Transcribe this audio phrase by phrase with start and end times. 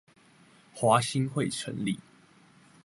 [0.73, 1.99] 華興會成立